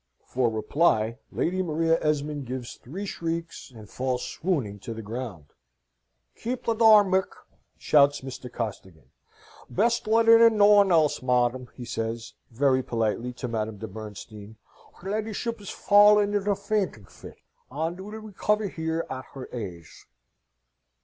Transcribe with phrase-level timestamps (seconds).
[0.25, 5.53] For reply Lady Maria Esmond gives three shrieks, and falls swooning to the ground.
[6.35, 7.27] "Keep the door, Mick!"
[7.77, 8.51] shouts Mr.
[8.51, 9.11] Costigan.
[9.69, 14.55] "Best let in no one else, madam," he says, very politely, to Madame de Bernstein.
[14.97, 17.37] "Her ladyship has fallen in a feenting fit,
[17.69, 20.07] and will recover here, at her aise."